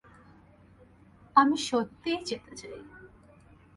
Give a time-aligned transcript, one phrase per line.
[1.35, 2.79] আমি সত্যিই যেতে চাই।